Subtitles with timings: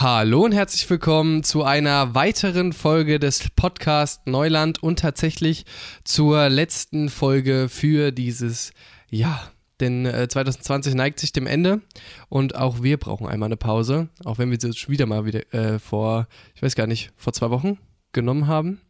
[0.00, 5.64] Hallo und herzlich willkommen zu einer weiteren Folge des Podcast Neuland und tatsächlich
[6.04, 8.70] zur letzten Folge für dieses
[9.10, 9.50] Jahr.
[9.80, 11.82] Denn äh, 2020 neigt sich dem Ende
[12.28, 15.52] und auch wir brauchen einmal eine Pause, auch wenn wir sie jetzt wieder mal wieder
[15.52, 17.76] äh, vor, ich weiß gar nicht, vor zwei Wochen
[18.12, 18.80] genommen haben.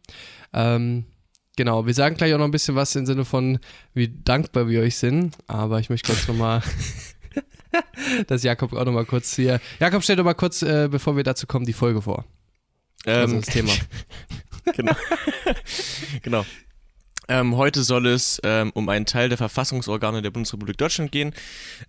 [0.53, 1.05] Ähm,
[1.55, 3.57] genau, wir sagen gleich auch noch ein bisschen was im Sinne von,
[3.95, 6.61] wie dankbar wir euch sind, aber ich möchte kurz nochmal
[8.27, 9.59] dass Jakob auch nochmal kurz hier.
[9.79, 12.25] Jakob, stell doch mal kurz, äh, bevor wir dazu kommen, die Folge vor.
[13.05, 13.71] Ähm, also das Thema.
[14.75, 14.95] genau.
[16.21, 16.45] genau.
[17.29, 21.35] Ähm, heute soll es ähm, um einen Teil der Verfassungsorgane der Bundesrepublik Deutschland gehen.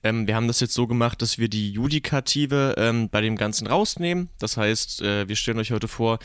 [0.03, 3.67] Ähm, wir haben das jetzt so gemacht, dass wir die Judikative ähm, bei dem Ganzen
[3.67, 4.29] rausnehmen.
[4.39, 6.19] Das heißt, äh, wir stellen euch heute vor,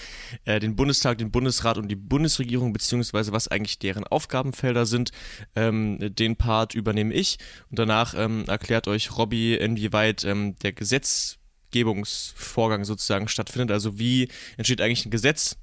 [0.43, 5.11] äh, den Bundestag, den Bundesrat und die Bundesregierung, beziehungsweise was eigentlich deren Aufgabenfelder sind.
[5.55, 7.37] Ähm, den Part übernehme ich
[7.69, 13.71] und danach ähm, erklärt euch Robby, inwieweit der Gesetzgebungsvorgang sozusagen stattfindet.
[13.71, 15.55] Also wie entsteht eigentlich ein Gesetz?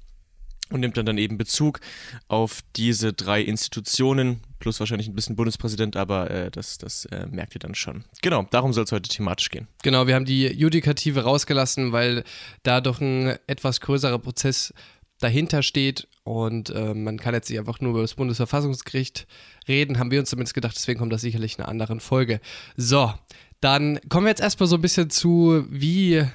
[0.73, 1.79] Und nimmt dann, dann eben Bezug
[2.27, 7.55] auf diese drei Institutionen, plus wahrscheinlich ein bisschen Bundespräsident, aber äh, das, das äh, merkt
[7.55, 8.03] ihr dann schon.
[8.21, 9.67] Genau, darum soll es heute thematisch gehen.
[9.83, 12.23] Genau, wir haben die Judikative rausgelassen, weil
[12.63, 14.73] da doch ein etwas größerer Prozess
[15.19, 19.27] dahinter steht und äh, man kann jetzt nicht einfach nur über das Bundesverfassungsgericht
[19.67, 22.39] reden, haben wir uns zumindest gedacht, deswegen kommt das sicherlich in einer anderen Folge.
[22.77, 23.13] So,
[23.59, 26.25] dann kommen wir jetzt erstmal so ein bisschen zu, wie,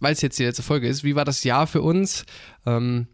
[0.00, 2.24] weil es jetzt die letzte Folge ist, wie war das Jahr für uns?
[2.66, 3.06] Ähm,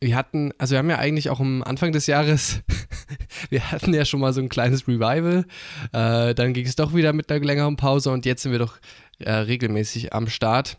[0.00, 2.60] wir hatten, also wir haben ja eigentlich auch am Anfang des Jahres,
[3.50, 5.46] wir hatten ja schon mal so ein kleines Revival.
[5.92, 8.78] Äh, dann ging es doch wieder mit einer längeren Pause und jetzt sind wir doch
[9.18, 10.78] äh, regelmäßig am Start.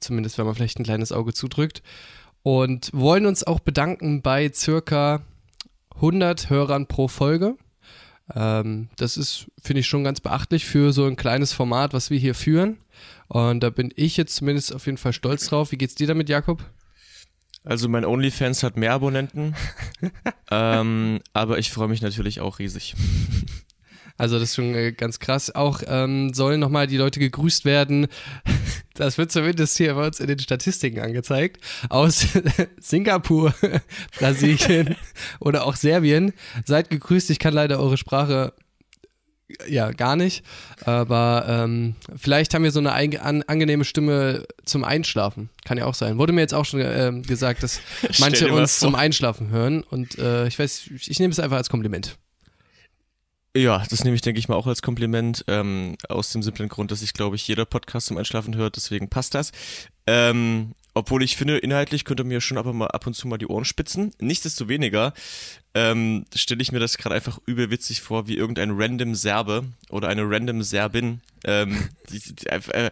[0.00, 1.82] Zumindest, wenn man vielleicht ein kleines Auge zudrückt.
[2.42, 5.22] Und wollen uns auch bedanken bei circa
[5.96, 7.56] 100 Hörern pro Folge.
[8.34, 12.18] Ähm, das ist, finde ich, schon ganz beachtlich für so ein kleines Format, was wir
[12.18, 12.78] hier führen.
[13.28, 15.72] Und da bin ich jetzt zumindest auf jeden Fall stolz drauf.
[15.72, 16.64] Wie geht's dir damit, Jakob?
[17.64, 19.54] Also mein OnlyFans hat mehr Abonnenten,
[20.50, 22.94] ähm, aber ich freue mich natürlich auch riesig.
[24.18, 25.54] Also das ist schon äh, ganz krass.
[25.54, 28.06] Auch ähm, sollen nochmal die Leute gegrüßt werden.
[28.94, 31.64] Das wird zumindest hier bei uns in den Statistiken angezeigt.
[31.88, 32.26] Aus
[32.78, 33.54] Singapur,
[34.18, 34.96] Brasilien
[35.40, 36.34] oder auch Serbien.
[36.66, 37.30] Seid gegrüßt.
[37.30, 38.52] Ich kann leider eure Sprache
[39.68, 40.44] ja, gar nicht.
[40.84, 42.92] Aber ähm, vielleicht haben wir so eine
[43.22, 45.50] an, angenehme Stimme zum Einschlafen.
[45.64, 46.18] Kann ja auch sein.
[46.18, 47.80] Wurde mir jetzt auch schon äh, gesagt, dass
[48.18, 49.82] manche uns zum Einschlafen hören.
[49.82, 52.16] Und äh, ich weiß, ich nehme es einfach als Kompliment.
[53.54, 55.44] Ja, das nehme ich, denke ich mal, auch als Kompliment.
[55.46, 58.76] Ähm, aus dem simplen Grund, dass ich, glaube ich, jeder Podcast zum Einschlafen hört.
[58.76, 59.52] Deswegen passt das.
[60.06, 63.46] Ähm, obwohl ich finde, inhaltlich könnte mir schon aber mal ab und zu mal die
[63.46, 64.12] Ohren spitzen.
[64.20, 65.14] Nichtsdestoweniger
[65.74, 70.22] ähm, stelle ich mir das gerade einfach übelwitzig vor, wie irgendein random Serbe oder eine
[70.28, 72.90] random Serbin ähm, die, die, äh,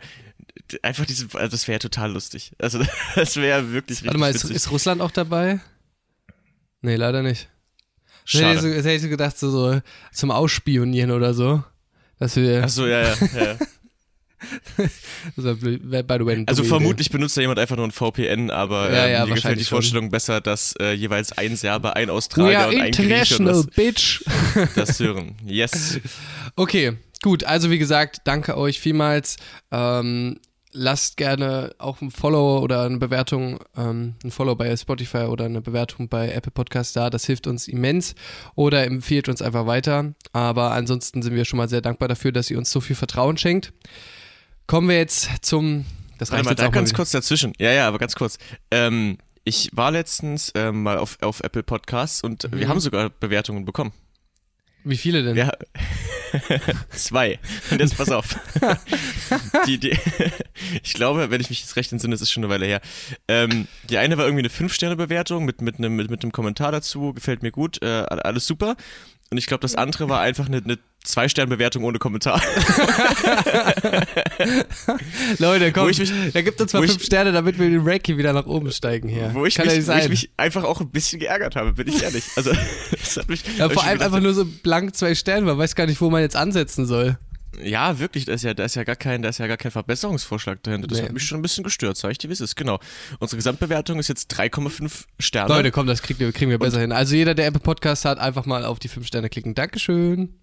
[0.83, 2.53] einfach diese, also das wäre ja total lustig.
[2.59, 2.83] Also
[3.15, 5.61] das wäre wirklich richtig Warte mal, ist, ist, Russland auch dabei?
[6.81, 7.49] Nee, leider nicht.
[8.25, 8.55] Schade.
[8.55, 9.81] Das hätte ich so gedacht, so, so
[10.13, 11.63] zum Ausspionieren oder so.
[12.19, 13.15] Dass wir Ach so, ja, ja.
[13.35, 13.57] ja.
[15.37, 19.35] also, also vermutlich benutzt da jemand einfach nur ein VPN, aber ja, ähm, ja, mir
[19.35, 20.11] gefällt die Vorstellung schon.
[20.11, 24.23] besser, dass äh, jeweils ein Serber, ein Australier und ein Grieche das, bitch.
[24.75, 25.37] das hören.
[25.45, 26.01] Yes.
[26.57, 26.93] Okay,
[27.23, 27.45] gut.
[27.45, 29.37] Also wie gesagt, danke euch vielmals.
[29.71, 30.41] Ähm,
[30.73, 35.61] lasst gerne auch ein Follow oder eine Bewertung, ähm, ein Follow bei Spotify oder eine
[35.61, 37.11] Bewertung bei Apple Podcast da.
[37.11, 38.15] Das hilft uns immens
[38.55, 40.15] oder empfiehlt uns einfach weiter.
[40.33, 43.37] Aber ansonsten sind wir schon mal sehr dankbar dafür, dass ihr uns so viel Vertrauen
[43.37, 43.73] schenkt.
[44.71, 45.85] Kommen wir jetzt zum.
[46.19, 47.55] Das reicht mal, jetzt da auch ganz kurz dazwischen.
[47.59, 48.39] Ja, ja, aber ganz kurz.
[48.71, 52.61] Ähm, ich war letztens ähm, mal auf, auf Apple Podcasts und mhm.
[52.61, 53.93] wir haben sogar Bewertungen bekommen.
[54.85, 55.37] Wie viele denn?
[55.37, 55.51] Ja,
[56.91, 57.41] zwei.
[57.73, 58.39] Und jetzt pass auf.
[59.67, 59.99] die, die,
[60.85, 62.81] ich glaube, wenn ich mich jetzt recht entsinne, das ist schon eine Weile her.
[63.27, 67.13] Ähm, die eine war irgendwie eine 5-Sterne-Bewertung mit, mit, einem, mit, mit einem Kommentar dazu,
[67.13, 68.77] gefällt mir gut, äh, alles super.
[69.33, 72.43] Und ich glaube, das andere war einfach eine, eine Zwei-Sterne-Bewertung ohne Kommentar.
[75.39, 78.33] Leute, komm, mich, da gibt uns mal fünf ich, Sterne, damit wir den Ranking wieder
[78.33, 79.31] nach oben steigen hier.
[79.33, 82.03] Wo ich, Kann mich, wo ich mich einfach auch ein bisschen geärgert habe, bin ich
[82.03, 82.25] ehrlich.
[82.35, 82.51] Also,
[82.91, 85.77] das hat mich, ja, vor allem gedacht, einfach nur so blank zwei Sterne, man weiß
[85.77, 87.17] gar nicht, wo man jetzt ansetzen soll.
[87.63, 89.71] Ja, wirklich, da ist ja, da ist ja gar kein, da ist ja gar kein
[89.71, 90.87] Verbesserungsvorschlag dahinter.
[90.87, 91.05] Das nee.
[91.05, 92.55] hat mich schon ein bisschen gestört, sag ich dir, wie es ist.
[92.57, 92.79] Genau.
[93.19, 95.53] Unsere Gesamtbewertung ist jetzt 3,5 Sterne.
[95.53, 96.93] Leute, komm, das kriegen wir, kriegen wir besser hin.
[96.93, 99.55] Also jeder, der Apple Podcast hat, einfach mal auf die 5 Sterne klicken.
[99.55, 100.35] Dankeschön.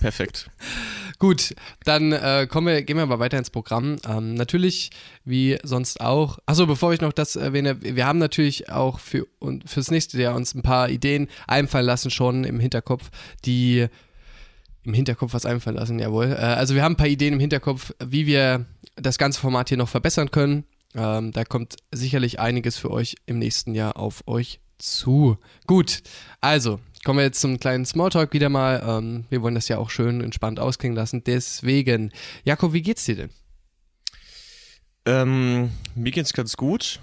[0.00, 0.50] Perfekt.
[1.18, 1.54] Gut,
[1.84, 3.96] dann äh, kommen wir, gehen wir mal weiter ins Programm.
[4.08, 4.90] Ähm, natürlich,
[5.24, 6.38] wie sonst auch.
[6.46, 10.36] Achso, bevor ich noch das erwähne, wir haben natürlich auch für und fürs nächste Jahr
[10.36, 13.10] uns ein paar Ideen einfallen lassen, schon im Hinterkopf,
[13.44, 13.88] die
[14.84, 16.32] im Hinterkopf was einfallen lassen, jawohl.
[16.32, 18.66] Äh, also wir haben ein paar Ideen im Hinterkopf, wie wir
[18.96, 20.64] das ganze Format hier noch verbessern können.
[20.94, 25.36] Ähm, da kommt sicherlich einiges für euch im nächsten Jahr auf euch zu.
[25.66, 26.02] Gut,
[26.40, 28.82] also kommen wir jetzt zum kleinen Smalltalk wieder mal.
[28.86, 31.22] Ähm, wir wollen das ja auch schön entspannt ausklingen lassen.
[31.24, 32.12] Deswegen,
[32.44, 33.30] Jakob, wie geht's dir denn?
[35.04, 37.00] Ähm, mir geht's ganz gut.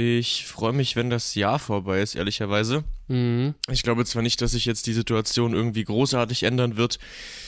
[0.00, 2.84] Ich freue mich, wenn das Jahr vorbei ist, ehrlicherweise.
[3.08, 3.56] Mhm.
[3.68, 7.00] Ich glaube zwar nicht, dass sich jetzt die Situation irgendwie großartig ändern wird,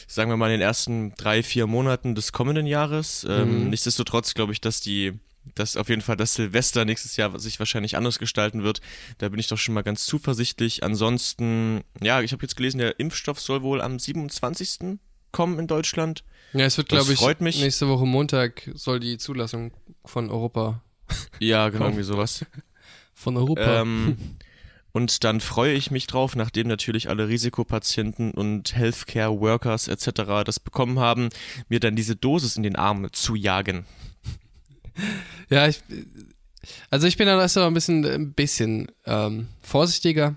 [0.09, 3.25] sagen wir mal in den ersten drei, vier Monaten des kommenden Jahres.
[3.29, 3.71] Ähm, mhm.
[3.71, 5.13] nichtsdestotrotz glaube ich, dass die
[5.55, 8.81] dass auf jeden Fall das Silvester nächstes Jahr sich wahrscheinlich anders gestalten wird.
[9.19, 10.83] Da bin ich doch schon mal ganz zuversichtlich.
[10.83, 14.99] Ansonsten, ja, ich habe jetzt gelesen, der Impfstoff soll wohl am 27.
[15.33, 16.25] kommen in Deutschland.
[16.53, 17.61] Ja, es wird, glaube ich, mich.
[17.61, 19.73] nächste Woche Montag soll die Zulassung
[20.05, 20.83] von Europa.
[21.39, 22.45] Ja, genau, irgendwie sowas.
[23.15, 23.83] Von Europa.
[23.83, 24.17] Ähm,
[24.93, 30.45] und dann freue ich mich drauf, nachdem natürlich alle Risikopatienten und Healthcare Workers etc.
[30.45, 31.29] das bekommen haben,
[31.69, 33.87] mir dann diese Dosis in den Arm zu jagen.
[35.49, 35.83] Ja, ich,
[36.91, 40.37] also ich bin da erst noch ein bisschen, ein bisschen ähm, vorsichtiger,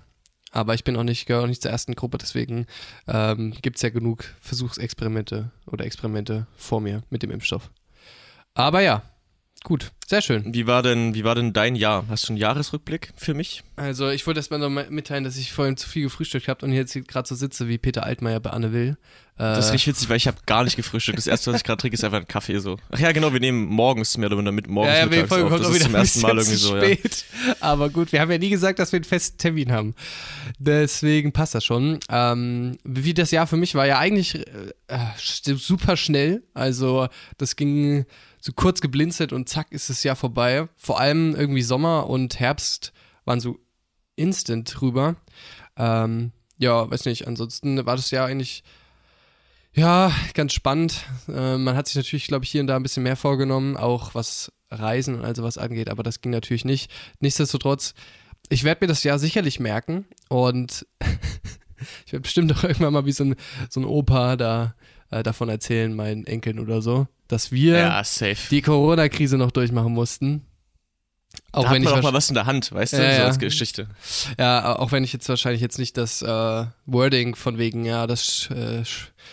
[0.50, 2.66] aber ich bin auch nicht, gehöre auch nicht zur ersten Gruppe, deswegen
[3.08, 7.70] ähm, gibt es ja genug Versuchsexperimente oder Experimente vor mir mit dem Impfstoff.
[8.54, 9.02] Aber ja,
[9.64, 10.52] Gut, sehr schön.
[10.52, 12.04] Wie war denn, wie war denn dein Jahr?
[12.10, 13.62] Hast du einen Jahresrückblick für mich?
[13.76, 16.94] Also ich wollte erstmal noch mitteilen, dass ich vorhin zu viel gefrühstückt habe und jetzt
[17.08, 18.98] gerade so sitze wie Peter Altmaier bei Anne Will.
[19.36, 21.18] Das ist richtig witzig, weil ich habe gar nicht gefrühstückt.
[21.18, 22.78] Das erste, was ich gerade trinke, ist einfach ein Kaffee so.
[22.92, 25.50] Ach ja, genau, wir nehmen morgens mehr oder minder mit morgens ja, ja, mittags auf.
[25.50, 27.24] Das ist zum ersten Mal irgendwie so, spät.
[27.46, 27.56] ja.
[27.60, 29.94] Aber gut, wir haben ja nie gesagt, dass wir einen festen Termin haben.
[30.58, 31.98] Deswegen passt das schon.
[32.10, 36.44] Ähm, wie das Jahr für mich war ja eigentlich äh, super schnell.
[36.52, 38.04] Also das ging
[38.44, 40.68] so kurz geblinzelt und zack ist das Jahr vorbei.
[40.76, 42.92] Vor allem irgendwie Sommer und Herbst
[43.24, 43.58] waren so
[44.16, 45.16] instant drüber.
[45.78, 48.62] Ähm, ja, weiß nicht, ansonsten war das Jahr eigentlich,
[49.72, 51.06] ja, ganz spannend.
[51.26, 54.14] Äh, man hat sich natürlich, glaube ich, hier und da ein bisschen mehr vorgenommen, auch
[54.14, 56.90] was Reisen und all sowas angeht, aber das ging natürlich nicht.
[57.20, 57.94] Nichtsdestotrotz,
[58.50, 60.86] ich werde mir das Jahr sicherlich merken und
[62.04, 63.36] ich werde bestimmt auch irgendwann mal wie so ein,
[63.70, 64.74] so ein Opa da
[65.14, 68.02] äh, davon erzählen, meinen Enkeln oder so dass wir ja,
[68.50, 70.46] die Corona-Krise noch durchmachen mussten.
[71.50, 73.16] Auch da wenn hat man ich auch mal was in der Hand, weißt du, äh,
[73.16, 73.88] so als Geschichte.
[74.38, 78.50] Ja, auch wenn ich jetzt wahrscheinlich jetzt nicht das äh, Wording von wegen, ja, das
[78.50, 78.84] äh,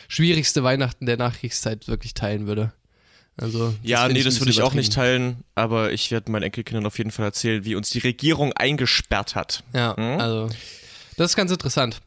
[0.07, 2.74] schwierigste Weihnachten der Nachkriegszeit wirklich teilen würde.
[3.38, 6.98] Also, ja, nee, das würde ich auch nicht teilen, aber ich werde meinen Enkelkindern auf
[6.98, 9.63] jeden Fall erzählen, wie uns die Regierung eingesperrt hat.
[9.74, 10.19] Ja, hm?
[10.19, 10.50] also,
[11.18, 12.01] das ist ganz interessant.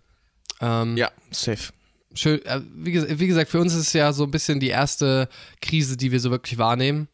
[0.61, 1.73] Ähm, ja, safe
[2.15, 5.29] schön, äh, wie, wie, gesagt, für uns ist es ja so ein bisschen die erste
[5.61, 7.09] Krise, die wir so wirklich wahrnehmen.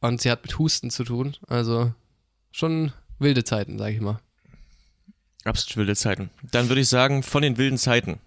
[0.00, 1.36] Und sie hat mit Husten zu tun.
[1.48, 1.92] Also
[2.52, 4.20] schon wilde Zeiten, sag ich mal.
[5.44, 6.30] Absolut wilde Zeiten.
[6.42, 8.20] Dann würde ich sagen, von den wilden Zeiten.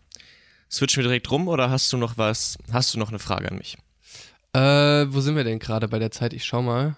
[0.69, 3.57] Switchen wir direkt rum oder hast du noch was, hast du noch eine Frage an
[3.57, 3.77] mich?
[4.53, 6.33] Äh, wo sind wir denn gerade bei der Zeit?
[6.33, 6.97] Ich schau mal.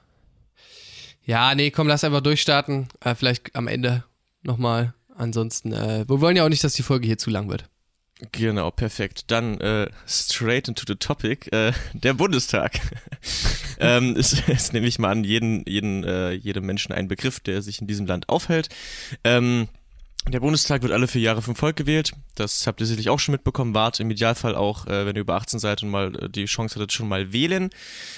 [1.25, 2.87] Ja, nee, komm, lass einfach durchstarten.
[2.99, 4.03] Äh, vielleicht am Ende
[4.41, 4.93] nochmal.
[5.15, 7.69] Ansonsten, äh, wir wollen ja auch nicht, dass die Folge hier zu lang wird.
[8.31, 9.31] Genau, perfekt.
[9.31, 11.51] Dann äh, straight into the topic.
[11.51, 12.79] Äh, der Bundestag.
[13.79, 17.61] ähm, ist, ist nehme ich mal an, jeden, jeden, äh, jedem Menschen ein Begriff, der
[17.61, 18.69] sich in diesem Land aufhält.
[19.23, 19.67] Ähm,
[20.29, 22.13] der Bundestag wird alle vier Jahre vom Volk gewählt.
[22.35, 23.75] Das habt ihr sicherlich auch schon mitbekommen.
[23.75, 26.75] Wart im Idealfall auch, äh, wenn ihr über 18 seid und mal äh, die Chance
[26.75, 27.69] hattet, schon mal wählen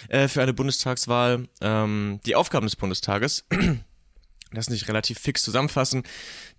[0.09, 1.47] äh, für eine Bundestagswahl.
[1.61, 3.45] Ähm, die Aufgaben des Bundestages
[4.51, 6.03] das nicht relativ fix zusammenfassen.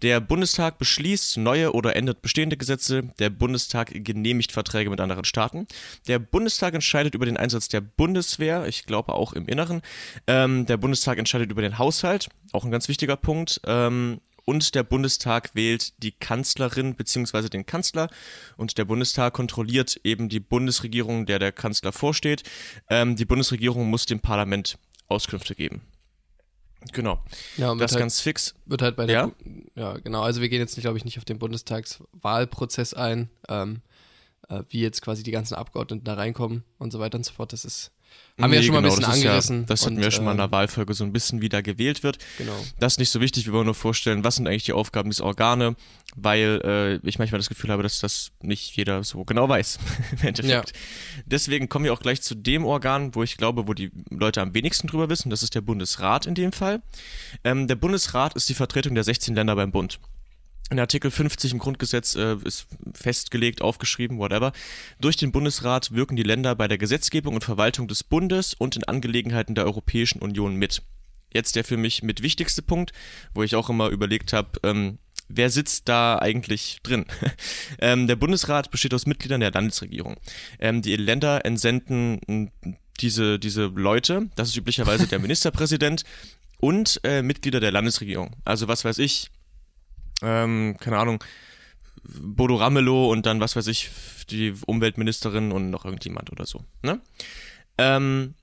[0.03, 3.05] Der Bundestag beschließt neue oder ändert bestehende Gesetze.
[3.19, 5.67] Der Bundestag genehmigt Verträge mit anderen Staaten.
[6.09, 9.83] Der Bundestag entscheidet über den Einsatz der Bundeswehr, ich glaube auch im Inneren.
[10.27, 13.61] Ähm, der Bundestag entscheidet über den Haushalt, auch ein ganz wichtiger Punkt.
[13.65, 17.49] Ähm, und der Bundestag wählt die Kanzlerin bzw.
[17.49, 18.09] den Kanzler
[18.57, 22.45] und der Bundestag kontrolliert eben die Bundesregierung, der der Kanzler vorsteht.
[22.89, 24.79] Ähm, die Bundesregierung muss dem Parlament
[25.09, 25.83] Auskünfte geben.
[26.93, 27.23] Genau.
[27.57, 28.55] Ja, das halt, ganz fix.
[28.67, 29.15] Wird halt bei der.
[29.15, 29.33] Ja?
[29.75, 30.23] ja, genau.
[30.23, 33.83] Also, wir gehen jetzt, glaube ich, nicht auf den Bundestagswahlprozess ein, ähm,
[34.49, 37.53] äh, wie jetzt quasi die ganzen Abgeordneten da reinkommen und so weiter und so fort.
[37.53, 37.93] Das ist
[38.39, 39.61] haben nee, wir ja schon mal ein genau, bisschen angerissen.
[39.61, 41.63] Ja, das hatten wir schon mal in der ähm, Wahlfolge so ein bisschen, wie da
[41.63, 42.19] gewählt wird.
[42.37, 42.53] Genau.
[42.79, 45.25] Das ist nicht so wichtig, wir wollen nur vorstellen, was sind eigentlich die Aufgaben dieser
[45.25, 45.75] Organe,
[46.17, 46.61] weil
[47.03, 49.79] äh, ich manchmal das Gefühl habe, dass das nicht jeder so genau weiß,
[50.21, 50.71] im Endeffekt.
[50.71, 51.23] Ja.
[51.25, 54.53] Deswegen kommen wir auch gleich zu dem Organ, wo ich glaube, wo die Leute am
[54.53, 56.83] wenigsten drüber wissen, das ist der Bundesrat in dem Fall.
[57.43, 59.99] Ähm, der Bundesrat ist die Vertretung der 16 Länder beim Bund
[60.71, 64.53] in Artikel 50 im Grundgesetz äh, ist festgelegt, aufgeschrieben, whatever.
[65.01, 68.85] Durch den Bundesrat wirken die Länder bei der Gesetzgebung und Verwaltung des Bundes und in
[68.85, 70.83] Angelegenheiten der Europäischen Union mit.
[71.33, 72.93] Jetzt der für mich mit wichtigste Punkt,
[73.35, 77.05] wo ich auch immer überlegt habe, ähm, wer sitzt da eigentlich drin?
[77.79, 80.17] ähm, der Bundesrat besteht aus Mitgliedern der Landesregierung.
[80.59, 82.51] Ähm, die Länder entsenden
[83.01, 86.05] diese, diese Leute, das ist üblicherweise der Ministerpräsident
[86.59, 88.35] und äh, Mitglieder der Landesregierung.
[88.45, 89.31] Also was weiß ich,
[90.23, 91.23] ähm, keine Ahnung,
[92.03, 93.91] Bodo Ramelow und dann, was weiß ich,
[94.31, 96.65] die Umweltministerin und noch irgendjemand oder so.
[96.83, 97.01] Ne?
[97.79, 98.35] Ähm,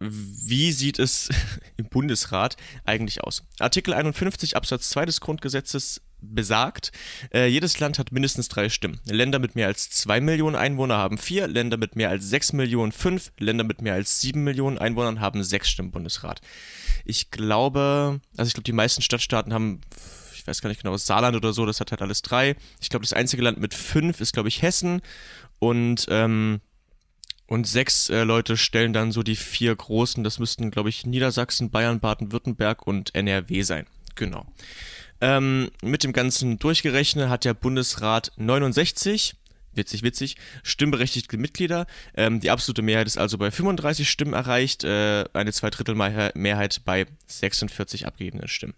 [0.00, 1.30] wie sieht es
[1.76, 3.44] im Bundesrat eigentlich aus?
[3.58, 6.92] Artikel 51 Absatz 2 des Grundgesetzes besagt,
[7.32, 9.00] äh, jedes Land hat mindestens drei Stimmen.
[9.04, 12.92] Länder mit mehr als zwei Millionen Einwohner haben vier, Länder mit mehr als sechs Millionen
[12.92, 16.40] fünf, Länder mit mehr als sieben Millionen Einwohnern haben sechs Stimmen Bundesrat.
[17.04, 19.80] Ich glaube, also ich glaube, die meisten Stadtstaaten haben
[20.44, 22.54] ich weiß gar nicht genau, Saarland oder so, das hat halt alles drei.
[22.78, 25.00] Ich glaube, das einzige Land mit fünf ist, glaube ich, Hessen.
[25.58, 26.60] Und, ähm,
[27.46, 30.22] und sechs äh, Leute stellen dann so die vier großen.
[30.22, 33.86] Das müssten, glaube ich, Niedersachsen, Bayern, Baden-Württemberg und NRW sein.
[34.16, 34.44] Genau.
[35.22, 39.36] Ähm, mit dem Ganzen durchgerechnet hat der Bundesrat 69
[39.72, 41.86] witzig, witzig, stimmberechtigte Mitglieder.
[42.14, 48.06] Ähm, die absolute Mehrheit ist also bei 35 Stimmen erreicht, äh, eine Zweidrittelmehrheit bei 46
[48.06, 48.74] abgegebenen Stimmen.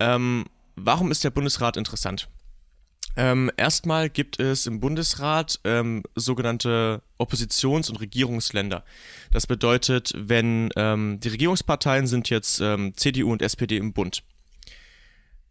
[0.00, 0.44] Ähm,
[0.84, 2.28] warum ist der Bundesrat interessant?
[3.16, 8.84] Ähm, erstmal gibt es im Bundesrat ähm, sogenannte Oppositions- und Regierungsländer.
[9.32, 14.22] Das bedeutet, wenn ähm, die Regierungsparteien sind jetzt ähm, CDU und SPD im Bund.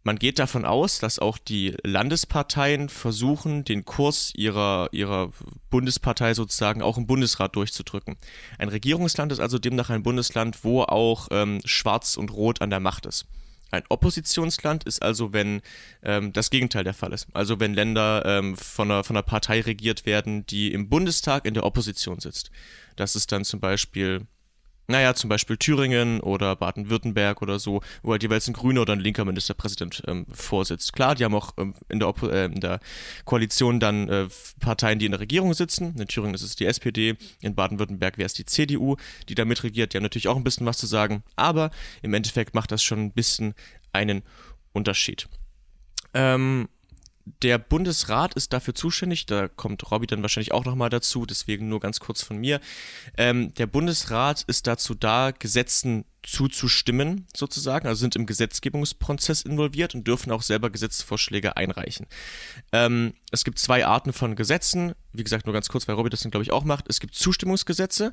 [0.02, 5.32] Man geht davon aus, dass auch die Landesparteien versuchen, den Kurs ihrer, ihrer
[5.68, 8.16] Bundespartei sozusagen auch im Bundesrat durchzudrücken.
[8.56, 12.80] Ein Regierungsland ist also demnach ein Bundesland, wo auch ähm, Schwarz und Rot an der
[12.80, 13.26] Macht ist.
[13.70, 15.60] Ein Oppositionsland ist also, wenn
[16.02, 17.26] ähm, das Gegenteil der Fall ist.
[17.34, 21.54] Also wenn Länder ähm, von, einer, von einer Partei regiert werden, die im Bundestag in
[21.54, 22.50] der Opposition sitzt.
[22.96, 24.26] Das ist dann zum Beispiel
[24.88, 29.00] naja, zum Beispiel Thüringen oder Baden-Württemberg oder so, wo halt jeweils ein grüner oder ein
[29.00, 30.94] linker Ministerpräsident ähm, vorsitzt.
[30.94, 32.80] Klar, die haben auch ähm, in, der äh, in, der
[33.26, 34.28] Koalition dann äh,
[34.60, 35.94] Parteien, die in der Regierung sitzen.
[35.98, 38.96] In Thüringen ist es die SPD, in Baden-Württemberg wäre es die CDU,
[39.28, 39.92] die da mitregiert.
[39.92, 43.00] Die haben natürlich auch ein bisschen was zu sagen, aber im Endeffekt macht das schon
[43.00, 43.54] ein bisschen
[43.92, 44.22] einen
[44.72, 45.28] Unterschied.
[46.14, 46.68] Ähm,
[47.42, 51.80] der Bundesrat ist dafür zuständig, da kommt Robby dann wahrscheinlich auch nochmal dazu, deswegen nur
[51.80, 52.60] ganz kurz von mir.
[53.16, 60.06] Ähm, der Bundesrat ist dazu da, Gesetzen zuzustimmen, sozusagen, also sind im Gesetzgebungsprozess involviert und
[60.06, 62.06] dürfen auch selber Gesetzesvorschläge einreichen.
[62.72, 66.20] Ähm, es gibt zwei Arten von Gesetzen, wie gesagt, nur ganz kurz, weil Robby das
[66.20, 66.86] dann, glaube ich, auch macht.
[66.88, 68.12] Es gibt Zustimmungsgesetze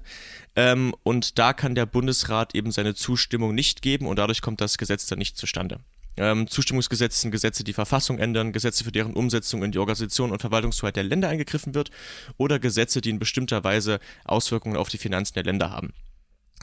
[0.56, 4.78] ähm, und da kann der Bundesrat eben seine Zustimmung nicht geben und dadurch kommt das
[4.78, 5.80] Gesetz dann nicht zustande.
[6.18, 10.40] Ähm, Zustimmungsgesetze sind Gesetze, die Verfassung ändern, Gesetze, für deren Umsetzung in die Organisation und
[10.40, 11.92] Verwaltungshoheit der Länder eingegriffen wird
[12.38, 15.94] oder Gesetze, die in bestimmter Weise Auswirkungen auf die Finanzen der Länder haben.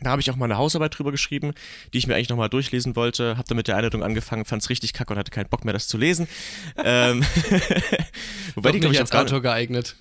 [0.00, 1.52] Da habe ich auch mal eine Hausarbeit drüber geschrieben,
[1.92, 3.36] die ich mir eigentlich nochmal durchlesen wollte.
[3.36, 5.74] Habe dann mit der Einleitung angefangen, fand es richtig kacke und hatte keinen Bock mehr,
[5.74, 6.26] das zu lesen.
[6.84, 7.22] ähm,
[8.54, 9.96] wobei Doch die, glaube ich, als Autor geeignet.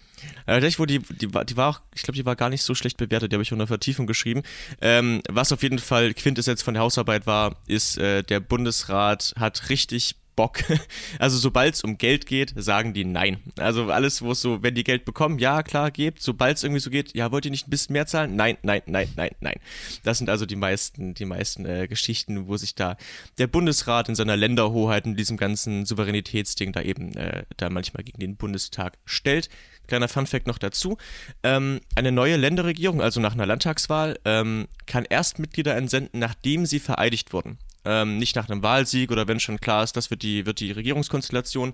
[0.45, 2.97] Tatsächlich, wo die, die, die war auch, ich glaube, die war gar nicht so schlecht
[2.97, 4.43] bewertet, die habe ich unter Vertiefung geschrieben.
[4.81, 9.69] Ähm, was auf jeden Fall Quintessenz von der Hausarbeit war, ist, äh, der Bundesrat hat
[9.69, 10.63] richtig Bock.
[11.19, 13.37] Also sobald es um Geld geht, sagen die nein.
[13.57, 16.21] Also alles, wo es so, wenn die Geld bekommen, ja klar, gebt.
[16.21, 18.35] Sobald es irgendwie so geht, ja, wollt ihr nicht ein bisschen mehr zahlen?
[18.35, 19.59] Nein, nein, nein, nein, nein.
[20.03, 22.97] Das sind also die meisten, die meisten äh, Geschichten, wo sich da
[23.37, 28.19] der Bundesrat in seiner Länderhoheit in diesem ganzen Souveränitätsding da eben äh, da manchmal gegen
[28.19, 29.49] den Bundestag stellt.
[29.87, 30.97] Kleiner Funfact noch dazu.
[31.43, 36.79] Ähm, eine neue Länderregierung, also nach einer Landtagswahl, ähm, kann erst Mitglieder entsenden, nachdem sie
[36.79, 37.59] vereidigt wurden.
[37.83, 40.71] Ähm, nicht nach einem Wahlsieg oder wenn schon klar ist, das wird die, wird die
[40.71, 41.73] Regierungskonstellation.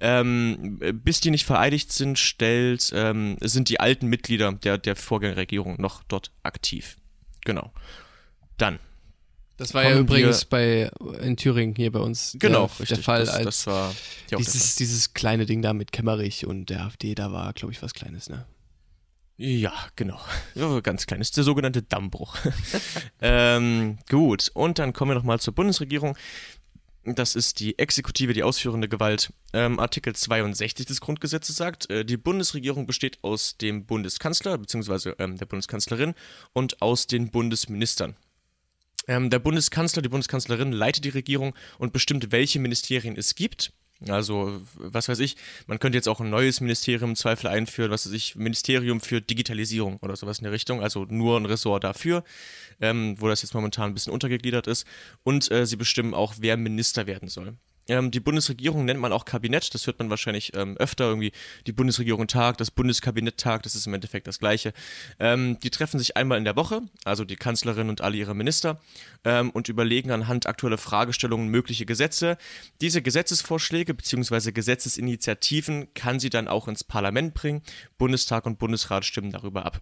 [0.00, 5.80] Ähm, bis die nicht vereidigt sind, stellt, ähm, sind die alten Mitglieder der, der Vorgängerregierung
[5.80, 6.96] noch dort aktiv.
[7.44, 7.72] Genau.
[8.58, 8.78] Dann.
[9.56, 10.90] Das war ja übrigens bei
[11.22, 13.94] in Thüringen hier bei uns genau, der, richtig, der Fall, das, als das war
[14.38, 17.94] dieses, dieses kleine Ding da mit Kemmerich und der AfD, da war, glaube ich, was
[17.94, 18.44] Kleines, ne?
[19.38, 20.18] Ja, genau.
[20.82, 21.20] Ganz klein.
[21.20, 22.36] Das ist der sogenannte Dammbruch.
[23.20, 26.16] ähm, gut, und dann kommen wir nochmal zur Bundesregierung.
[27.04, 29.32] Das ist die Exekutive, die ausführende Gewalt.
[29.52, 35.12] Ähm, Artikel 62 des Grundgesetzes sagt, äh, die Bundesregierung besteht aus dem Bundeskanzler bzw.
[35.18, 36.14] Ähm, der Bundeskanzlerin
[36.52, 38.16] und aus den Bundesministern.
[39.06, 43.72] Ähm, der Bundeskanzler, die Bundeskanzlerin leitet die Regierung und bestimmt, welche Ministerien es gibt
[44.08, 45.36] also, was weiß ich,
[45.66, 49.20] man könnte jetzt auch ein neues Ministerium im Zweifel einführen, was weiß ich, Ministerium für
[49.20, 52.22] Digitalisierung oder sowas in der Richtung, also nur ein Ressort dafür,
[52.80, 54.86] ähm, wo das jetzt momentan ein bisschen untergegliedert ist.
[55.22, 57.56] Und äh, sie bestimmen auch, wer Minister werden soll.
[57.88, 61.32] Ähm, die Bundesregierung nennt man auch Kabinett, das hört man wahrscheinlich ähm, öfter irgendwie.
[61.66, 64.72] Die Bundesregierung tagt, das Bundeskabinett tagt, das ist im Endeffekt das Gleiche.
[65.18, 68.80] Ähm, die treffen sich einmal in der Woche, also die Kanzlerin und alle ihre Minister,
[69.24, 72.38] ähm, und überlegen anhand aktueller Fragestellungen mögliche Gesetze.
[72.80, 74.52] Diese Gesetzesvorschläge bzw.
[74.52, 77.62] Gesetzesinitiativen kann sie dann auch ins Parlament bringen.
[77.98, 79.80] Bundestag und Bundesrat stimmen darüber ab.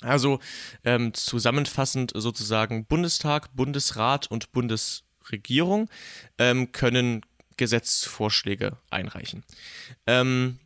[0.00, 0.40] Also
[0.84, 4.52] ähm, zusammenfassend sozusagen Bundestag, Bundesrat und
[5.22, 5.88] Bundesregierung
[6.38, 7.22] ähm, können
[7.56, 9.44] Gesetzvorschläge einreichen.
[10.06, 10.58] Ähm,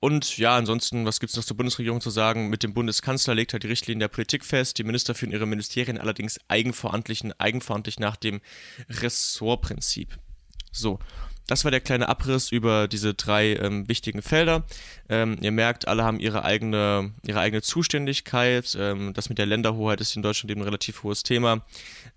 [0.00, 2.50] und ja, ansonsten, was gibt es noch zur Bundesregierung zu sagen?
[2.50, 4.76] Mit dem Bundeskanzler legt halt die Richtlinien der Politik fest.
[4.78, 8.42] Die Minister führen ihre Ministerien allerdings eigenverantwortlich, eigenverantwortlich nach dem
[8.90, 10.18] Ressortprinzip.
[10.70, 10.98] So,
[11.46, 14.64] das war der kleine Abriss über diese drei ähm, wichtigen Felder.
[15.08, 18.76] Ähm, ihr merkt, alle haben ihre eigene, ihre eigene Zuständigkeit.
[18.78, 21.64] Ähm, das mit der Länderhoheit ist in Deutschland eben ein relativ hohes Thema.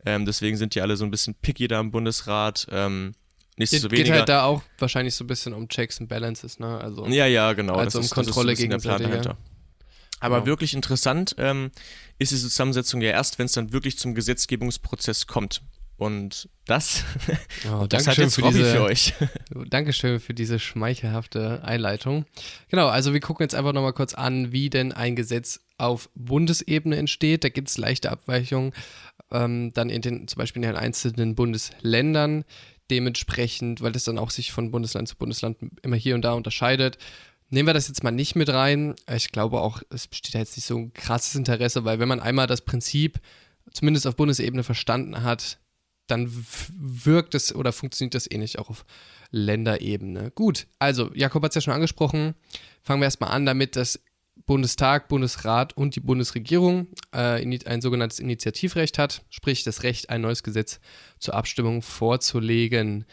[0.06, 2.68] Ähm, deswegen sind die alle so ein bisschen picky da im Bundesrat.
[2.72, 3.14] Ähm,
[3.58, 4.06] nicht Ge so weniger.
[4.06, 6.80] Geht halt da auch wahrscheinlich so ein bisschen um Checks and Balances, ne?
[6.80, 7.74] Also, ja, ja, genau.
[7.74, 9.36] Also das um ist, Kontrolle gegen der Plan dahinter.
[10.20, 10.48] Aber genau.
[10.48, 11.72] wirklich interessant ähm,
[12.18, 15.62] ist diese Zusammensetzung ja erst, wenn es dann wirklich zum Gesetzgebungsprozess kommt.
[15.98, 17.04] Und das,
[17.72, 19.14] oh, das hat jetzt für, diese, für euch.
[19.70, 22.26] Dankeschön für diese schmeichelhafte Einleitung.
[22.70, 26.98] Genau, also wir gucken jetzt einfach nochmal kurz an, wie denn ein Gesetz auf Bundesebene
[26.98, 27.44] entsteht.
[27.44, 28.74] Da gibt es leichte Abweichungen,
[29.32, 32.46] ähm, dann in den, zum Beispiel in den einzelnen Bundesländern
[32.92, 37.00] dementsprechend, weil das dann auch sich von Bundesland zu Bundesland immer hier und da unterscheidet.
[37.50, 38.94] Nehmen wir das jetzt mal nicht mit rein.
[39.14, 42.20] Ich glaube auch, es besteht da jetzt nicht so ein krasses Interesse, weil wenn man
[42.20, 43.20] einmal das Prinzip
[43.72, 45.58] zumindest auf Bundesebene verstanden hat,
[46.08, 48.86] dann wirkt es oder funktioniert das ähnlich eh auch auf
[49.32, 50.32] Länderebene.
[50.32, 52.36] Gut, also Jakob hat es ja schon angesprochen.
[52.82, 54.00] Fangen wir erstmal an damit, dass
[54.46, 60.44] Bundestag, Bundesrat und die Bundesregierung äh, ein sogenanntes Initiativrecht hat, sprich das Recht, ein neues
[60.44, 60.80] Gesetz
[61.20, 63.06] zur Abstimmung vorzulegen.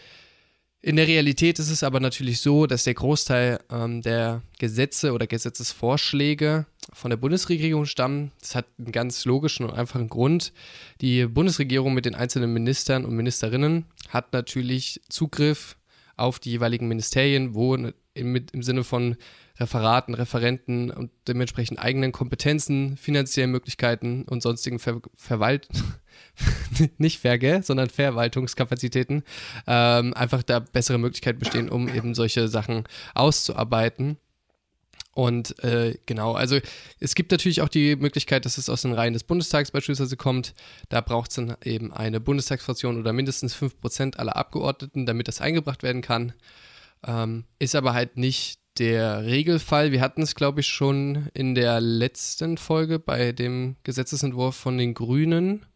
[0.87, 5.27] In der Realität ist es aber natürlich so, dass der Großteil ähm, der Gesetze oder
[5.27, 8.33] Gesetzesvorschläge von der Bundesregierung stammen.
[8.43, 10.53] Das hat einen ganz logischen und einfachen Grund.
[11.01, 15.79] Die Bundesregierung mit den einzelnen Ministern und Ministerinnen hat natürlich Zugriff
[16.19, 19.17] auf die jeweiligen Ministerien, wo im, im Sinne von
[19.59, 25.69] Referaten, Referenten und dementsprechend eigenen Kompetenzen, finanziellen Möglichkeiten und sonstigen Ver Verwalt
[26.99, 29.23] nicht Verge, sondern Verwaltungskapazitäten
[29.67, 34.19] ähm, einfach da bessere Möglichkeiten bestehen, um eben solche Sachen auszuarbeiten.
[35.13, 36.59] Und äh, genau, also
[36.99, 40.55] es gibt natürlich auch die Möglichkeit, dass es aus den Reihen des Bundestags beispielsweise kommt.
[40.89, 45.85] Da braucht es dann eben eine Bundestagsfraktion oder mindestens 5% aller Abgeordneten, damit das eingebracht
[45.85, 46.33] werden kann.
[47.07, 49.93] Ähm, ist aber halt nicht der Regelfall.
[49.93, 54.95] Wir hatten es, glaube ich, schon in der letzten Folge bei dem Gesetzesentwurf von den
[54.95, 55.67] Grünen.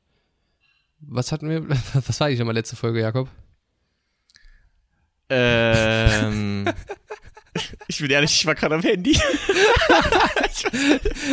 [1.01, 1.69] Was hatten wir?
[1.69, 3.29] Was war eigentlich nochmal letzte Folge, Jakob?
[5.31, 6.69] Ähm.
[7.89, 9.13] ich bin ehrlich, ich war gerade am Handy.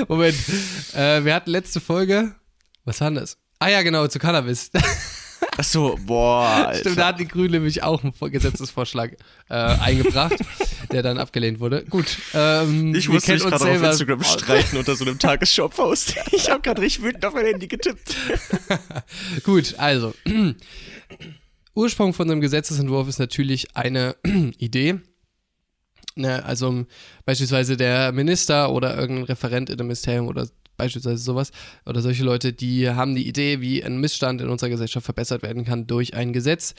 [0.08, 0.36] Moment.
[0.94, 2.36] Äh, wir hatten letzte Folge.
[2.84, 3.38] Was war das?
[3.60, 4.70] Ah ja, genau, zu Cannabis.
[5.58, 6.68] Ach so, boah.
[6.68, 6.80] Alter.
[6.80, 9.18] Stimmt, da hat die Grüne nämlich auch einen Gesetzesvorschlag
[9.50, 10.36] äh, eingebracht,
[10.96, 11.84] der dann abgelehnt wurde.
[11.90, 12.18] Gut.
[12.34, 16.16] Ähm, ich musste mich gerade auf Instagram streiten unter so einem Tagesshop-Post.
[16.32, 18.16] Ich habe gerade richtig wütend auf mein Handy getippt.
[19.44, 20.14] Gut, also.
[21.76, 24.16] Ursprung von einem Gesetzesentwurf ist natürlich eine
[24.58, 25.02] Idee.
[26.16, 26.86] Ne, also
[27.26, 31.52] beispielsweise der Minister oder irgendein Referent in einem Ministerium oder beispielsweise sowas,
[31.86, 35.66] oder solche Leute, die haben die Idee, wie ein Missstand in unserer Gesellschaft verbessert werden
[35.66, 36.74] kann durch ein Gesetz.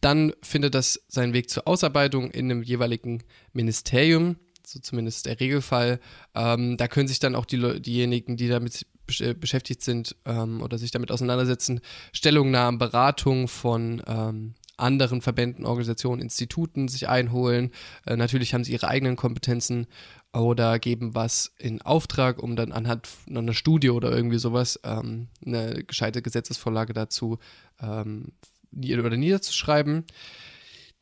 [0.00, 6.00] Dann findet das seinen Weg zur Ausarbeitung in einem jeweiligen Ministerium, so zumindest der Regelfall.
[6.34, 8.86] Ähm, da können sich dann auch die, diejenigen, die damit
[9.20, 11.80] äh, beschäftigt sind ähm, oder sich damit auseinandersetzen,
[12.12, 17.72] Stellungnahmen, Beratungen von ähm, anderen Verbänden, Organisationen, Instituten sich einholen.
[18.06, 19.86] Äh, natürlich haben sie ihre eigenen Kompetenzen
[20.32, 25.82] oder geben was in Auftrag, um dann anhand einer Studie oder irgendwie sowas ähm, eine
[25.84, 27.38] gescheite Gesetzesvorlage dazu
[27.80, 28.32] ähm,
[28.72, 30.04] oder niederzuschreiben.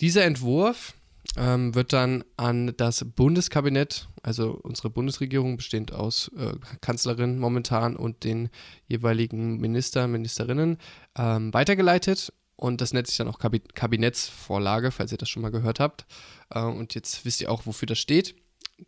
[0.00, 0.94] Dieser Entwurf
[1.36, 8.24] ähm, wird dann an das Bundeskabinett, also unsere Bundesregierung bestehend aus äh, Kanzlerin momentan und
[8.24, 8.50] den
[8.86, 10.78] jeweiligen Minister, Ministerinnen,
[11.16, 12.32] ähm, weitergeleitet.
[12.58, 16.06] Und das nennt sich dann auch Kabinettsvorlage, falls ihr das schon mal gehört habt.
[16.50, 18.34] Äh, und jetzt wisst ihr auch, wofür das steht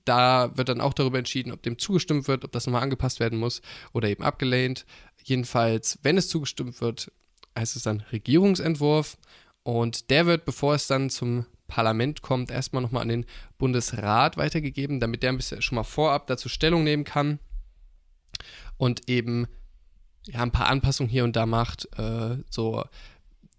[0.05, 3.39] da wird dann auch darüber entschieden, ob dem zugestimmt wird, ob das nochmal angepasst werden
[3.39, 3.63] muss
[3.93, 4.85] oder eben abgelehnt.
[5.23, 7.11] Jedenfalls, wenn es zugestimmt wird,
[7.59, 9.19] heißt es dann Regierungsentwurf
[9.63, 13.27] und der wird, bevor es dann zum Parlament kommt, erstmal nochmal an den
[13.59, 17.39] Bundesrat weitergegeben, damit der ein bisschen schon mal vorab dazu Stellung nehmen kann
[18.79, 19.47] und eben
[20.27, 22.85] ja, ein paar Anpassungen hier und da macht, äh, so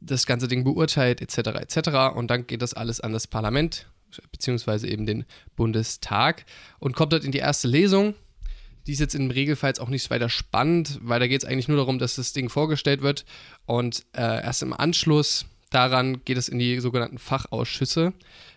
[0.02, 2.16] das ganze Ding beurteilt, etc., etc.
[2.16, 3.88] Und dann geht das alles an das Parlament
[4.32, 6.46] beziehungsweise eben den Bundestag
[6.80, 8.16] und kommt dort in die erste Lesung.
[8.90, 11.78] Die ist jetzt im Regelfall auch nicht weiter spannend, weil da geht es eigentlich nur
[11.78, 13.24] darum, dass das Ding vorgestellt wird
[13.68, 18.14] und äh, erst im Anschluss daran geht es in die sogenannten Fachausschüsse.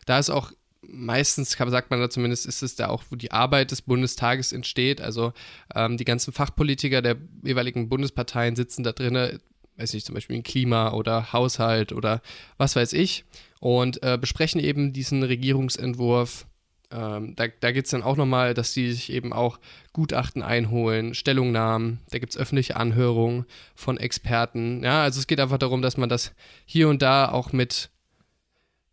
[0.06, 3.72] Da ist auch meistens sagt man da zumindest, ist es da auch, wo die Arbeit
[3.72, 5.02] des Bundestages entsteht.
[5.02, 5.34] Also
[5.74, 9.38] ähm, die ganzen Fachpolitiker der jeweiligen Bundesparteien sitzen da drin,
[9.76, 12.22] weiß nicht, zum Beispiel in Klima oder Haushalt oder
[12.56, 13.26] was weiß ich,
[13.60, 16.46] und äh, besprechen eben diesen Regierungsentwurf.
[16.92, 19.58] Ähm, da da geht es dann auch nochmal, dass die sich eben auch
[19.92, 24.82] Gutachten einholen, Stellungnahmen, da gibt es öffentliche Anhörungen von Experten.
[24.82, 26.32] Ja, also es geht einfach darum, dass man das
[26.66, 27.90] hier und da auch mit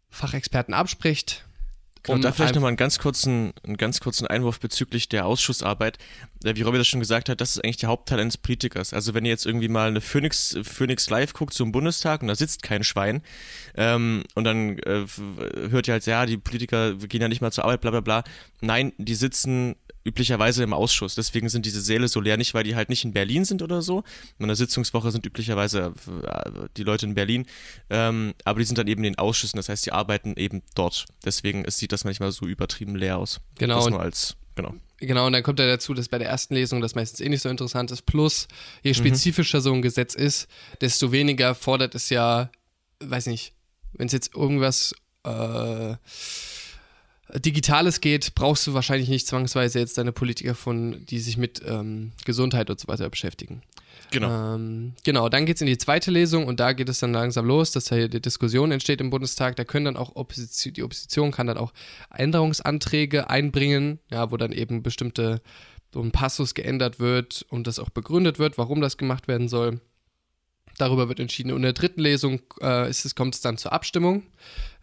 [0.10, 1.46] Fachexperten abspricht,
[2.04, 5.98] Genau, um da vielleicht nochmal einen ganz kurzen, einen ganz kurzen Einwurf bezüglich der Ausschussarbeit.
[6.44, 8.94] Äh, wie Robby das schon gesagt hat, das ist eigentlich der Hauptteil eines Politikers.
[8.94, 12.36] Also wenn ihr jetzt irgendwie mal eine Phoenix, Phoenix Live guckt zum Bundestag und da
[12.36, 13.22] sitzt kein Schwein
[13.76, 15.06] ähm, und dann äh,
[15.70, 18.24] hört ihr halt, ja, die Politiker gehen ja nicht mal zur Arbeit, bla bla bla.
[18.62, 19.76] Nein, die sitzen
[20.10, 21.16] üblicherweise im Ausschuss.
[21.16, 23.82] Deswegen sind diese Säle so leer, nicht weil die halt nicht in Berlin sind oder
[23.82, 24.04] so.
[24.40, 25.94] In der Sitzungswoche sind üblicherweise
[26.26, 27.46] äh, die Leute in Berlin,
[27.90, 31.06] ähm, aber die sind dann eben in den Ausschüssen, das heißt, die arbeiten eben dort.
[31.24, 33.40] Deswegen sieht das manchmal so übertrieben leer aus.
[33.58, 33.78] Genau.
[33.78, 34.74] Das nur als, genau.
[34.98, 37.42] Genau, und dann kommt ja dazu, dass bei der ersten Lesung das meistens eh nicht
[37.42, 38.06] so interessant ist.
[38.06, 38.48] Plus,
[38.84, 38.96] je mhm.
[38.96, 39.64] spezifischer mhm.
[39.64, 40.48] so ein Gesetz ist,
[40.82, 42.50] desto weniger fordert es ja,
[43.00, 43.54] weiß nicht,
[43.94, 44.94] wenn es jetzt irgendwas
[45.24, 45.96] äh,
[47.36, 52.12] Digitales geht, brauchst du wahrscheinlich nicht zwangsweise jetzt deine Politiker von, die sich mit ähm,
[52.26, 53.62] Gesundheit und so weiter beschäftigen.
[54.12, 54.56] Genau.
[54.56, 57.46] Ähm, genau, dann geht es in die zweite Lesung und da geht es dann langsam
[57.46, 59.56] los, dass hier die Diskussion entsteht im Bundestag.
[59.56, 61.74] Da können dann auch Opposition, die Opposition kann dann auch
[62.12, 65.42] Änderungsanträge einbringen, ja, wo dann eben bestimmte
[65.94, 69.82] so ein Passus geändert wird und das auch begründet wird, warum das gemacht werden soll.
[70.78, 71.52] Darüber wird entschieden.
[71.52, 74.24] Und in der dritten Lesung äh, ist es, kommt es dann zur Abstimmung.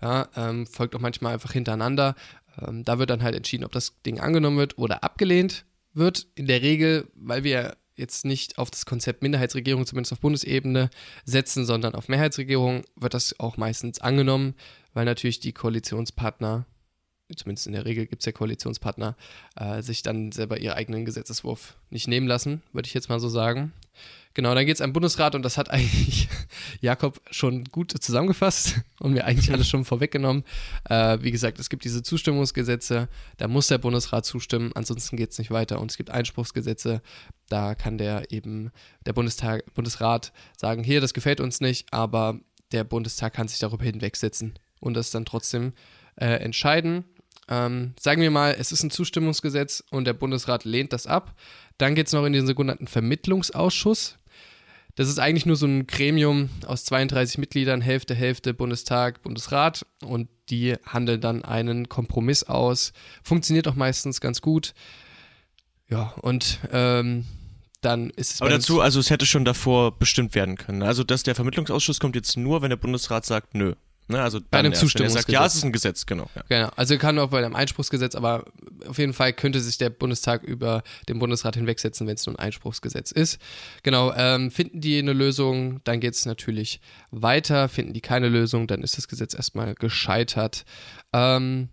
[0.02, 2.14] Ja, ähm, folgt auch manchmal einfach hintereinander.
[2.60, 6.26] Ähm, da wird dann halt entschieden, ob das Ding angenommen wird oder abgelehnt wird.
[6.34, 10.90] In der Regel, weil wir jetzt nicht auf das Konzept Minderheitsregierung, zumindest auf Bundesebene,
[11.24, 14.54] setzen, sondern auf Mehrheitsregierung, wird das auch meistens angenommen,
[14.92, 16.66] weil natürlich die Koalitionspartner
[17.34, 19.16] zumindest in der Regel gibt es ja Koalitionspartner,
[19.56, 23.28] äh, sich dann selber ihren eigenen Gesetzeswurf nicht nehmen lassen, würde ich jetzt mal so
[23.28, 23.72] sagen.
[24.36, 26.28] Genau, dann geht es am Bundesrat und das hat eigentlich
[26.82, 30.44] Jakob schon gut zusammengefasst und mir eigentlich alles schon vorweggenommen.
[30.90, 35.38] Äh, wie gesagt, es gibt diese Zustimmungsgesetze, da muss der Bundesrat zustimmen, ansonsten geht es
[35.38, 35.80] nicht weiter.
[35.80, 37.00] Und es gibt Einspruchsgesetze,
[37.48, 38.72] da kann der eben,
[39.06, 42.38] der Bundestag, Bundesrat sagen, hier, das gefällt uns nicht, aber
[42.72, 45.72] der Bundestag kann sich darüber hinwegsetzen und das dann trotzdem
[46.16, 47.06] äh, entscheiden.
[47.48, 51.34] Ähm, sagen wir mal, es ist ein Zustimmungsgesetz und der Bundesrat lehnt das ab.
[51.78, 54.18] Dann geht es noch in den sogenannten Vermittlungsausschuss.
[54.96, 60.28] Das ist eigentlich nur so ein Gremium aus 32 Mitgliedern, Hälfte, Hälfte Bundestag, Bundesrat und
[60.48, 62.92] die handeln dann einen Kompromiss aus.
[63.22, 64.74] Funktioniert auch meistens ganz gut.
[65.88, 67.26] Ja, und ähm,
[67.82, 68.40] dann ist es.
[68.40, 70.82] Aber dazu, also es hätte schon davor bestimmt werden können.
[70.82, 73.74] Also, dass der Vermittlungsausschuss kommt jetzt nur, wenn der Bundesrat sagt, nö.
[74.08, 75.32] Ne, also bei einem Zustimmungsgesetz.
[75.32, 76.30] ja, es ist ein Gesetz, genau.
[76.36, 76.42] Ja.
[76.48, 76.70] Genau.
[76.76, 78.44] Also kann auch bei einem Einspruchsgesetz, aber
[78.86, 82.38] auf jeden Fall könnte sich der Bundestag über den Bundesrat hinwegsetzen, wenn es nur ein
[82.38, 83.40] Einspruchsgesetz ist.
[83.82, 84.12] Genau.
[84.14, 87.68] Ähm, finden die eine Lösung, dann geht es natürlich weiter.
[87.68, 90.64] Finden die keine Lösung, dann ist das Gesetz erstmal gescheitert.
[91.12, 91.70] Ähm,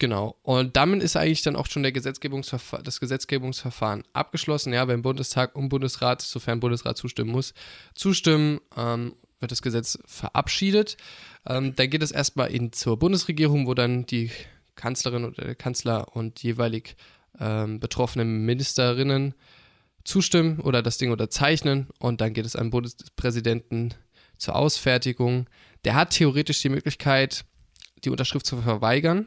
[0.00, 0.36] Genau.
[0.42, 4.72] Und damit ist eigentlich dann auch schon der Gesetzgebungsverfa das Gesetzgebungsverfahren abgeschlossen.
[4.72, 7.54] Ja, beim Bundestag und Bundesrat, sofern Bundesrat zustimmen muss,
[7.94, 8.60] zustimmen.
[8.76, 10.96] Ähm, wird das Gesetz verabschiedet.
[11.46, 14.30] Ähm, dann geht es erstmal in, zur Bundesregierung, wo dann die
[14.74, 16.96] Kanzlerin oder der Kanzler und jeweilig
[17.38, 19.34] ähm, betroffene Ministerinnen
[20.04, 23.94] zustimmen oder das Ding unterzeichnen und dann geht es an den Bundespräsidenten
[24.36, 25.46] zur Ausfertigung.
[25.84, 27.44] Der hat theoretisch die Möglichkeit,
[28.04, 29.26] die Unterschrift zu verweigern,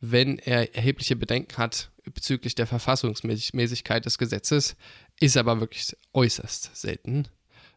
[0.00, 4.76] wenn er erhebliche Bedenken hat bezüglich der Verfassungsmäßigkeit des Gesetzes,
[5.20, 7.28] ist aber wirklich äußerst selten.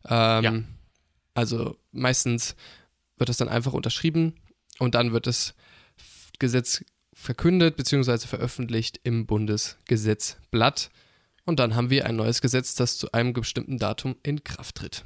[0.08, 0.64] Ähm, ja.
[1.36, 2.56] Also meistens
[3.18, 4.34] wird das dann einfach unterschrieben
[4.80, 5.54] und dann wird das
[6.40, 8.26] Gesetz verkündet bzw.
[8.26, 10.90] veröffentlicht im Bundesgesetzblatt.
[11.46, 15.06] Und dann haben wir ein neues Gesetz, das zu einem bestimmten Datum in Kraft tritt.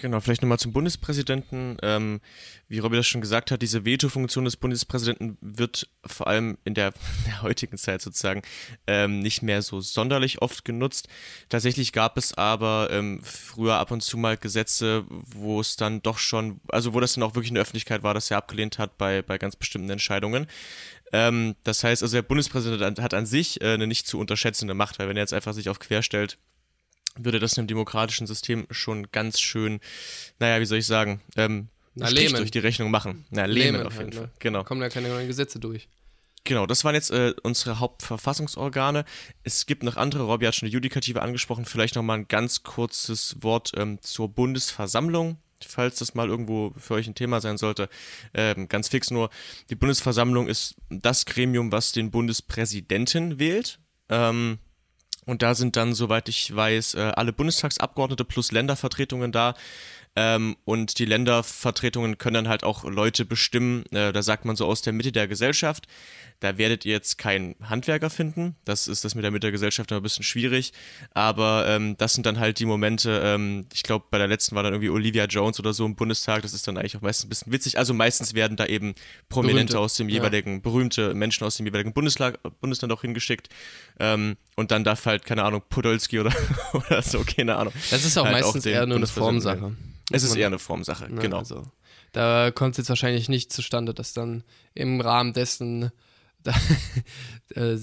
[0.00, 1.76] Genau, vielleicht nochmal zum Bundespräsidenten.
[1.82, 2.22] Ähm,
[2.68, 6.94] wie Robby das schon gesagt hat, diese Veto-Funktion des Bundespräsidenten wird vor allem in der,
[7.26, 8.40] der heutigen Zeit sozusagen
[8.86, 11.08] ähm, nicht mehr so sonderlich oft genutzt.
[11.50, 16.16] Tatsächlich gab es aber ähm, früher ab und zu mal Gesetze, wo es dann doch
[16.16, 18.96] schon, also wo das dann auch wirklich in der Öffentlichkeit war, dass er abgelehnt hat
[18.96, 20.46] bei, bei ganz bestimmten Entscheidungen.
[21.12, 24.98] Ähm, das heißt, also der Bundespräsident hat an sich äh, eine nicht zu unterschätzende Macht,
[24.98, 26.38] weil wenn er jetzt einfach sich auf quer stellt,
[27.16, 29.80] würde das einem demokratischen System schon ganz schön,
[30.38, 33.24] naja, wie soll ich sagen, ähm, Na, Strich durch die Rechnung machen.
[33.30, 34.24] Na, lähmen, lähmen auf jeden halt, Fall.
[34.24, 34.30] Ne?
[34.38, 34.64] Genau.
[34.64, 35.88] Kommen da keine neuen Gesetze durch.
[36.44, 39.04] Genau, das waren jetzt äh, unsere Hauptverfassungsorgane.
[39.44, 43.36] Es gibt noch andere, Robby hat schon die Judikative angesprochen, vielleicht nochmal ein ganz kurzes
[43.40, 45.36] Wort ähm, zur Bundesversammlung.
[45.66, 47.90] falls das mal irgendwo für euch ein Thema sein sollte.
[48.32, 49.28] Ähm, ganz fix nur,
[49.68, 53.78] die Bundesversammlung ist das Gremium, was den Bundespräsidenten wählt.
[54.08, 54.58] Ähm,
[55.26, 59.54] und da sind dann, soweit ich weiß, äh, alle Bundestagsabgeordnete plus Ländervertretungen da.
[60.16, 64.66] Ähm, und die Ländervertretungen können dann halt auch Leute bestimmen, äh, da sagt man so
[64.66, 65.86] aus der Mitte der Gesellschaft.
[66.40, 68.56] Da werdet ihr jetzt keinen Handwerker finden.
[68.64, 70.72] Das ist das mit der Mitte der Gesellschaft immer ein bisschen schwierig.
[71.12, 74.62] Aber ähm, das sind dann halt die Momente, ähm, ich glaube, bei der letzten war
[74.62, 76.42] dann irgendwie Olivia Jones oder so im Bundestag.
[76.42, 77.78] Das ist dann eigentlich auch meistens ein bisschen witzig.
[77.78, 78.94] Also meistens werden da eben
[79.28, 80.60] Prominente berühmte, aus dem jeweiligen, ja.
[80.60, 83.50] berühmte Menschen aus dem jeweiligen Bundesland, Bundesland auch hingeschickt.
[83.98, 86.32] Ähm, und dann darf halt, keine Ahnung, Podolski oder,
[86.72, 87.74] oder so, keine Ahnung.
[87.90, 89.76] Das ist auch halt meistens auch eher nur eine Formsache.
[90.10, 91.38] Es ist eher eine Formsache, ne, genau.
[91.38, 91.64] Also,
[92.12, 94.44] da kommt es jetzt wahrscheinlich nicht zustande, dass dann
[94.74, 95.90] im Rahmen dessen
[96.42, 96.54] da,
[97.54, 97.76] äh,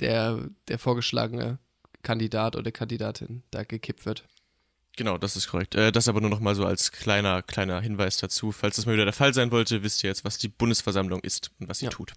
[0.00, 1.58] der, der vorgeschlagene
[2.02, 4.24] Kandidat oder Kandidatin da gekippt wird.
[4.96, 5.74] Genau, das ist korrekt.
[5.74, 8.52] Äh, das aber nur noch mal so als kleiner, kleiner Hinweis dazu.
[8.52, 11.50] Falls das mal wieder der Fall sein wollte, wisst ihr jetzt, was die Bundesversammlung ist
[11.58, 11.90] und was sie ja.
[11.90, 12.12] tut.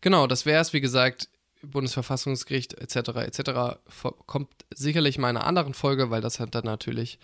[0.00, 1.28] Genau, das wäre es, wie gesagt,
[1.62, 2.96] Bundesverfassungsgericht etc.
[3.18, 3.78] etc.
[4.26, 7.18] kommt sicherlich mal in einer anderen Folge, weil das hat dann natürlich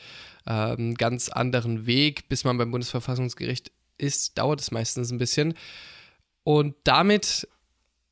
[0.45, 5.55] einen ähm, ganz anderen Weg, bis man beim Bundesverfassungsgericht ist, dauert es meistens ein bisschen.
[6.45, 7.49] Und damit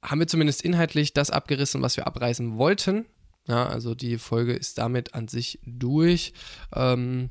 [0.03, 3.07] haben wir zumindest inhaltlich das abgerissen, was wir abreißen wollten.
[3.47, 6.33] Ja, also die Folge ist damit an sich durch.
[6.75, 7.31] Ähm,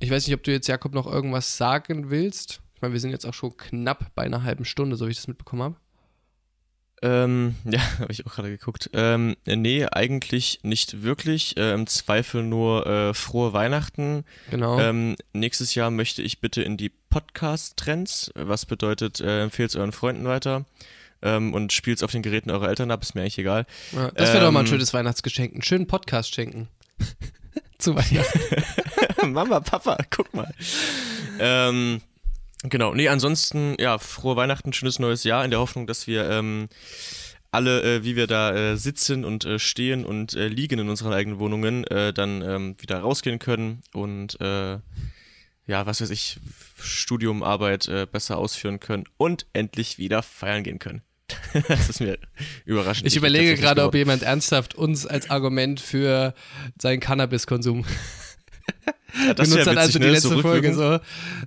[0.00, 2.60] ich weiß nicht, ob du jetzt, Jakob, noch irgendwas sagen willst.
[2.74, 5.16] Ich meine, wir sind jetzt auch schon knapp bei einer halben Stunde, so wie ich
[5.16, 5.76] das mitbekommen habe.
[7.02, 8.90] Ähm, ja, habe ich auch gerade geguckt.
[8.92, 11.56] Ähm, nee, eigentlich nicht wirklich.
[11.56, 14.24] Äh, Im Zweifel nur äh, frohe Weihnachten.
[14.50, 14.78] Genau.
[14.80, 19.92] Ähm, nächstes Jahr möchte ich bitte in die Podcast-Trends, was bedeutet, äh, empfehlt es euren
[19.92, 20.64] Freunden weiter
[21.22, 23.66] ähm, und spielt es auf den Geräten eurer Eltern ab, ist mir eigentlich egal.
[23.92, 26.68] Ja, das wäre doch mal ein ähm, schönes Weihnachtsgeschenk, einen schönen Podcast schenken.
[27.78, 29.32] Zu Weihnachten.
[29.32, 30.52] Mama, Papa, guck mal.
[31.38, 32.00] ähm,
[32.64, 36.68] genau, nee, ansonsten, ja, frohe Weihnachten, schönes neues Jahr, in der Hoffnung, dass wir ähm,
[37.50, 41.12] alle, äh, wie wir da äh, sitzen und äh, stehen und äh, liegen in unseren
[41.12, 44.78] eigenen Wohnungen, äh, dann ähm, wieder rausgehen können und äh,
[45.66, 46.38] ja, was weiß ich,
[46.80, 51.02] Studium, Arbeit besser ausführen können und endlich wieder feiern gehen können.
[51.68, 52.18] das ist mir
[52.64, 53.06] überraschend.
[53.06, 56.34] Ich überlege gerade, ob jemand ernsthaft uns als Argument für
[56.80, 57.84] seinen Cannabiskonsum
[59.26, 60.12] ja, benutzt ja hat, also die ne?
[60.12, 60.98] letzte Folge so.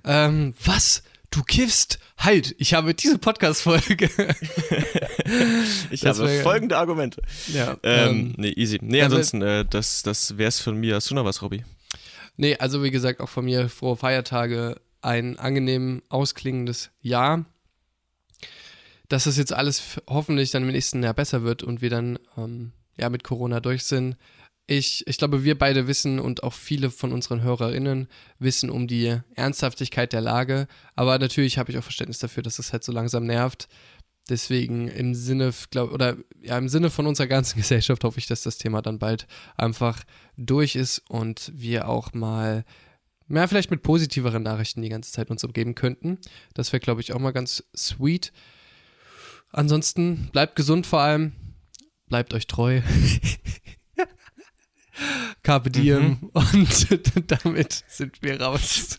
[0.04, 1.02] Ähm, was?
[1.30, 1.98] Du kiffst?
[2.18, 4.10] Halt, ich habe diese Podcast-Folge.
[5.90, 7.22] ich das habe folgende Argumente.
[7.52, 8.78] Ja, ähm, ähm, nee, easy.
[8.82, 10.96] Nee, ansonsten, äh, das, das wär's von mir.
[10.96, 11.64] Hast du noch was, Robby?
[12.36, 17.46] Nee, also wie gesagt, auch von mir frohe Feiertage, ein angenehm ausklingendes Jahr
[19.12, 22.72] dass das jetzt alles hoffentlich dann im nächsten Jahr besser wird und wir dann ähm,
[22.96, 24.16] ja mit Corona durch sind.
[24.66, 29.18] Ich, ich glaube, wir beide wissen und auch viele von unseren HörerInnen wissen um die
[29.34, 30.68] Ernsthaftigkeit der Lage.
[30.94, 33.68] Aber natürlich habe ich auch Verständnis dafür, dass es halt so langsam nervt.
[34.28, 38.42] Deswegen im Sinne, glaub, oder ja, im Sinne von unserer ganzen Gesellschaft hoffe ich, dass
[38.42, 40.04] das Thema dann bald einfach
[40.36, 42.64] durch ist und wir auch mal,
[43.28, 46.18] ja, vielleicht mit positiveren Nachrichten die ganze Zeit uns umgeben könnten.
[46.54, 48.32] Das wäre, glaube ich, auch mal ganz sweet.
[49.50, 51.32] Ansonsten bleibt gesund vor allem,
[52.08, 52.80] bleibt euch treu.
[55.42, 56.30] Carpe diem mhm.
[56.32, 58.96] und damit sind wir raus.